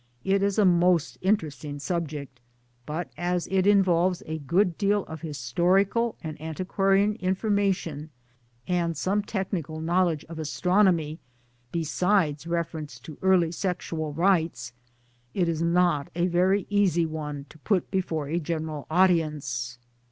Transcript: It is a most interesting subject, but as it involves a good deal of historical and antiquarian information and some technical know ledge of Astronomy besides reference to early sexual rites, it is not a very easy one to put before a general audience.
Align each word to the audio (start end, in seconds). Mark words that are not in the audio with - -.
It 0.23 0.41
is 0.41 0.57
a 0.57 0.65
most 0.65 1.19
interesting 1.21 1.77
subject, 1.77 2.39
but 2.87 3.11
as 3.19 3.47
it 3.51 3.67
involves 3.67 4.23
a 4.25 4.39
good 4.39 4.75
deal 4.75 5.03
of 5.03 5.21
historical 5.21 6.17
and 6.23 6.41
antiquarian 6.41 7.17
information 7.17 8.09
and 8.67 8.97
some 8.97 9.21
technical 9.21 9.79
know 9.79 10.05
ledge 10.07 10.25
of 10.25 10.39
Astronomy 10.39 11.19
besides 11.71 12.47
reference 12.47 12.99
to 13.01 13.19
early 13.21 13.51
sexual 13.51 14.11
rites, 14.11 14.73
it 15.35 15.47
is 15.47 15.61
not 15.61 16.09
a 16.15 16.25
very 16.25 16.65
easy 16.67 17.05
one 17.05 17.45
to 17.49 17.59
put 17.59 17.91
before 17.91 18.27
a 18.27 18.39
general 18.39 18.87
audience. 18.89 19.77